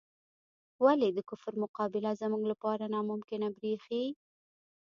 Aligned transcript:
ولې 0.85 1.09
د 1.13 1.19
کفر 1.29 1.53
مقابله 1.63 2.11
زموږ 2.21 2.43
لپاره 2.51 2.83
ناممکنه 2.93 3.47
بریښي؟ 3.57 4.05